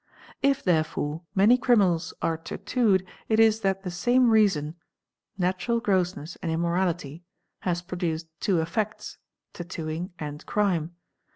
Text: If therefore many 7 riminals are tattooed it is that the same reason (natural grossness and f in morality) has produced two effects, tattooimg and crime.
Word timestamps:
If 0.41 0.63
therefore 0.63 1.21
many 1.35 1.57
7 1.57 1.77
riminals 1.77 2.11
are 2.23 2.35
tattooed 2.35 3.05
it 3.29 3.39
is 3.39 3.59
that 3.59 3.83
the 3.83 3.91
same 3.91 4.31
reason 4.31 4.73
(natural 5.37 5.79
grossness 5.79 6.37
and 6.37 6.49
f 6.51 6.55
in 6.55 6.59
morality) 6.59 7.23
has 7.59 7.83
produced 7.83 8.25
two 8.39 8.61
effects, 8.61 9.19
tattooimg 9.53 10.09
and 10.17 10.43
crime. 10.47 10.95